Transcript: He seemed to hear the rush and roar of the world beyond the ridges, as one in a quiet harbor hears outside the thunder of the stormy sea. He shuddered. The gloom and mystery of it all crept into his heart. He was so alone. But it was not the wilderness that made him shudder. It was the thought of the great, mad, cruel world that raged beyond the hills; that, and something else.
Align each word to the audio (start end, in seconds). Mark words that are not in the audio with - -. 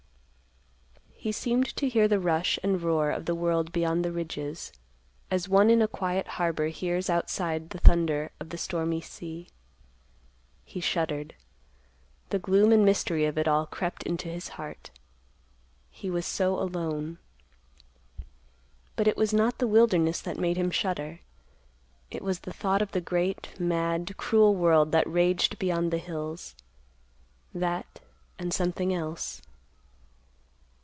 He 1.23 1.31
seemed 1.31 1.75
to 1.75 1.87
hear 1.87 2.07
the 2.07 2.19
rush 2.19 2.57
and 2.63 2.81
roar 2.81 3.11
of 3.11 3.25
the 3.25 3.35
world 3.35 3.71
beyond 3.71 4.03
the 4.03 4.11
ridges, 4.11 4.71
as 5.29 5.47
one 5.47 5.69
in 5.69 5.79
a 5.79 5.87
quiet 5.87 6.25
harbor 6.27 6.69
hears 6.69 7.11
outside 7.11 7.69
the 7.69 7.77
thunder 7.77 8.31
of 8.39 8.49
the 8.49 8.57
stormy 8.57 9.01
sea. 9.01 9.47
He 10.65 10.79
shuddered. 10.79 11.35
The 12.31 12.39
gloom 12.39 12.71
and 12.71 12.83
mystery 12.83 13.25
of 13.25 13.37
it 13.37 13.47
all 13.47 13.67
crept 13.67 14.01
into 14.01 14.29
his 14.29 14.47
heart. 14.57 14.89
He 15.91 16.09
was 16.09 16.25
so 16.25 16.57
alone. 16.59 17.19
But 18.95 19.07
it 19.07 19.15
was 19.15 19.31
not 19.31 19.59
the 19.59 19.67
wilderness 19.67 20.21
that 20.21 20.39
made 20.39 20.57
him 20.57 20.71
shudder. 20.71 21.19
It 22.09 22.23
was 22.23 22.39
the 22.39 22.51
thought 22.53 22.81
of 22.81 22.93
the 22.93 22.99
great, 22.99 23.53
mad, 23.59 24.17
cruel 24.17 24.55
world 24.55 24.91
that 24.93 25.05
raged 25.05 25.59
beyond 25.59 25.91
the 25.93 25.99
hills; 25.99 26.55
that, 27.53 27.99
and 28.39 28.51
something 28.51 28.91
else. 28.91 29.43